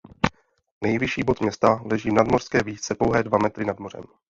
[0.81, 4.03] Nejvyšší bod města leží v nadmořské výšce pouhé dva metry nad mořem.